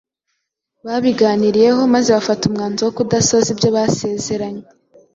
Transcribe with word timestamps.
Babiganiyeho 0.85 1.81
maze 1.93 2.09
bafata 2.17 2.43
umwanzuro 2.45 2.85
wo 2.87 2.93
kudasohoza 2.97 3.49
ibyo 3.53 3.69
basezeranye. 3.75 4.65